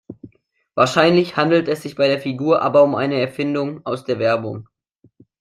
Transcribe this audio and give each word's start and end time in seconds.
Wahrscheinlich 0.73 1.37
handelt 1.37 1.67
es 1.67 1.83
sich 1.83 1.93
bei 1.95 2.07
der 2.07 2.19
Figur 2.19 2.63
aber 2.63 2.81
um 2.83 2.95
eine 2.95 3.19
Erfindung 3.21 3.85
aus 3.85 4.03
der 4.03 4.17
Werbung. 4.17 4.67